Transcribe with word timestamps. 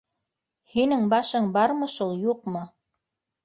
—Һинең 0.75 1.03
башың 1.11 1.51
бармы 1.59 1.93
шул, 1.99 2.17
юҡмы?! 2.33 2.67